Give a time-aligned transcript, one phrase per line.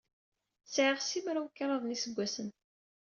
[0.65, 2.49] Sɛiɣ simraw-kraḍ n yiseggasen.